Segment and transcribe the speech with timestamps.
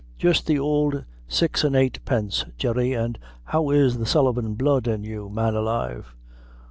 [0.17, 5.03] "Jist the ould six an' eight pence, Jerry; an' how is the Sullivan blood in
[5.03, 6.15] you, man alive?